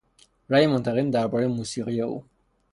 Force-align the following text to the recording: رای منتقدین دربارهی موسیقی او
رای 0.47 0.67
منتقدین 0.67 1.09
دربارهی 1.09 1.47
موسیقی 1.47 2.01
او 2.01 2.23